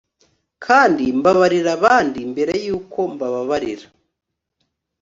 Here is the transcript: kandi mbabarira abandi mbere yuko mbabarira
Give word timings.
kandi 0.65 1.03
mbabarira 1.19 1.69
abandi 1.77 2.19
mbere 2.31 2.53
yuko 2.65 2.99
mbabarira 3.13 3.87